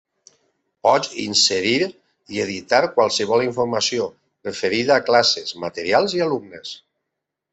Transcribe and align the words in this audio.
Pots 0.85 1.09
inserir 1.23 1.73
i 2.37 2.41
editar 2.45 2.79
qualsevol 2.95 3.45
informació 3.49 4.09
referida 4.49 4.97
a 4.97 5.05
classes, 5.11 5.55
materials 5.67 6.17
i 6.21 6.27
alumnes. 6.29 6.75